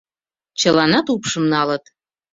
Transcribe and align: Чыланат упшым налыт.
Чыланат 0.59 1.07
упшым 1.13 1.45
налыт. 1.53 1.83